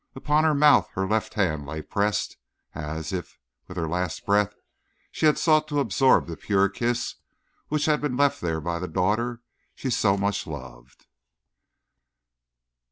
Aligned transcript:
Upon 0.15 0.45
her 0.45 0.55
mouth 0.55 0.89
her 0.95 1.07
left 1.07 1.35
hand 1.35 1.67
lay 1.67 1.83
pressed, 1.83 2.37
as 2.73 3.13
if, 3.13 3.37
with 3.67 3.77
her 3.77 3.87
last 3.87 4.25
breath, 4.25 4.55
she 5.11 5.31
sought 5.35 5.67
to 5.67 5.79
absorb 5.79 6.25
the 6.25 6.35
pure 6.35 6.69
kiss 6.69 7.17
which 7.67 7.85
had 7.85 8.01
been 8.01 8.17
left 8.17 8.41
there 8.41 8.59
by 8.61 8.79
the 8.79 8.87
daughter 8.87 9.43
she 9.75 9.91
so 9.91 10.17
much 10.17 10.47
loved. 10.47 11.05